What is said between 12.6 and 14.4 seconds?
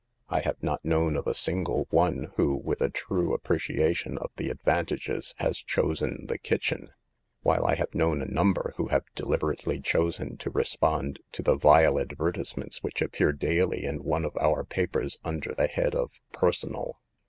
which appear daily in one of